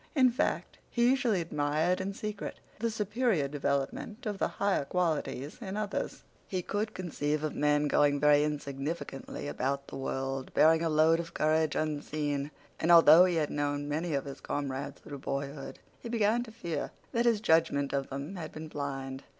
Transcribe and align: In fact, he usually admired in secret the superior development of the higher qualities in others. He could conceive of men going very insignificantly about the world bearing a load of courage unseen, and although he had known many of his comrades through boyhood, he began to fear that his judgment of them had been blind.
In 0.15 0.31
fact, 0.31 0.79
he 0.89 1.11
usually 1.11 1.41
admired 1.41 2.01
in 2.01 2.15
secret 2.15 2.59
the 2.79 2.89
superior 2.89 3.47
development 3.47 4.25
of 4.25 4.39
the 4.39 4.47
higher 4.47 4.83
qualities 4.83 5.59
in 5.61 5.77
others. 5.77 6.23
He 6.47 6.63
could 6.63 6.95
conceive 6.95 7.43
of 7.43 7.53
men 7.53 7.87
going 7.87 8.19
very 8.19 8.43
insignificantly 8.43 9.47
about 9.47 9.87
the 9.89 9.97
world 9.97 10.51
bearing 10.55 10.81
a 10.81 10.89
load 10.89 11.19
of 11.19 11.35
courage 11.35 11.75
unseen, 11.75 12.49
and 12.79 12.91
although 12.91 13.25
he 13.25 13.35
had 13.35 13.51
known 13.51 13.87
many 13.87 14.15
of 14.15 14.25
his 14.25 14.41
comrades 14.41 14.99
through 15.01 15.19
boyhood, 15.19 15.77
he 15.99 16.09
began 16.09 16.41
to 16.45 16.51
fear 16.51 16.89
that 17.11 17.25
his 17.25 17.39
judgment 17.39 17.93
of 17.93 18.09
them 18.09 18.37
had 18.37 18.51
been 18.51 18.69
blind. 18.69 19.23